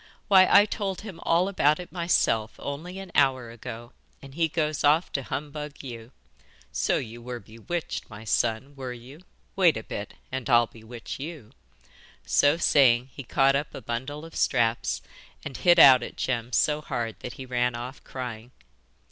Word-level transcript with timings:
Why 0.29 0.47
I 0.51 0.65
told 0.65 1.01
him 1.01 1.19
all 1.21 1.47
about 1.47 1.79
it 1.79 1.91
myself 1.91 2.55
only 2.57 2.97
an 2.97 3.11
hour 3.13 3.51
ago, 3.51 3.93
and 4.19 4.33
then 4.33 4.35
he 4.35 4.47
goes 4.47 4.83
off 4.83 5.11
to 5.11 5.21
humbug 5.21 5.83
you. 5.83 6.11
So 6.71 6.97
you 6.97 7.21
were 7.21 7.39
bewitched, 7.39 8.09
my 8.09 8.23
son 8.23 8.75
were 8.75 8.93
you? 8.93 9.21
Wait 9.55 9.77
a 9.77 9.83
bit, 9.83 10.15
and 10.31 10.49
I'll 10.49 10.65
bewitch 10.65 11.19
you!' 11.19 11.51
So 12.25 12.57
saying, 12.57 13.11
he 13.13 13.21
caught 13.21 13.55
up 13.55 13.75
a 13.75 13.79
bundle 13.81 14.25
of 14.25 14.35
straps, 14.35 15.03
and 15.45 15.55
hit 15.55 15.77
out 15.77 16.01
at 16.01 16.17
Jem 16.17 16.51
so 16.51 16.81
hard 16.81 17.19
that 17.19 17.33
he 17.33 17.45
ran 17.45 17.75
off 17.75 18.03
crying. 18.03 18.49